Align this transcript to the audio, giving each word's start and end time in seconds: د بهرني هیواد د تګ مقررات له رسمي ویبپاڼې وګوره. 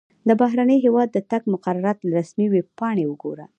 د 0.27 0.29
بهرني 0.41 0.77
هیواد 0.85 1.07
د 1.13 1.17
تګ 1.31 1.41
مقررات 1.53 1.97
له 2.03 2.11
رسمي 2.19 2.45
ویبپاڼې 2.49 3.03
وګوره. 3.07 3.45